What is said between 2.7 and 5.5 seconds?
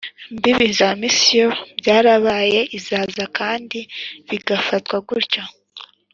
i Zaza kandi bigafatwa gutyo